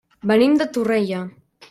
[0.29, 1.21] Venim de Torrella.